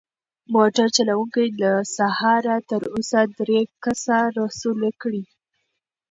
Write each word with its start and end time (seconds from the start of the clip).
موټر 0.53 0.87
چلونکی 0.97 1.45
له 1.61 1.71
سهاره 1.97 2.55
تر 2.69 2.81
اوسه 2.93 3.19
درې 3.39 3.59
کسه 3.83 4.17
رسولي 4.39 4.91
دي. 5.01 5.23